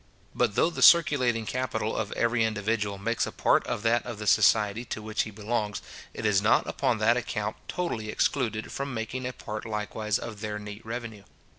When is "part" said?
3.31-3.63, 9.33-9.63